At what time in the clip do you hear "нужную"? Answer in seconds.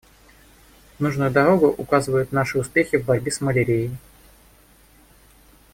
0.97-1.29